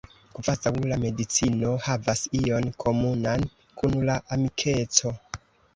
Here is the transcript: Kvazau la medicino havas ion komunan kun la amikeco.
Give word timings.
Kvazau 0.35 0.87
la 0.91 0.97
medicino 1.03 1.75
havas 1.89 2.25
ion 2.41 2.73
komunan 2.87 3.47
kun 3.83 3.99
la 4.11 4.19
amikeco. 4.39 5.19